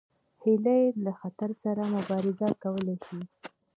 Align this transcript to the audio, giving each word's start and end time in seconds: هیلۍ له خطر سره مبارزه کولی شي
هیلۍ 0.43 0.83
له 1.03 1.11
خطر 1.19 1.49
سره 1.63 1.81
مبارزه 1.95 2.49
کولی 2.63 2.95
شي 3.05 3.19